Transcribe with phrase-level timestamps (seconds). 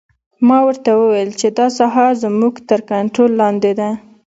[0.47, 3.89] ما ورته وویل چې دا ساحه زموږ تر کنترول لاندې ده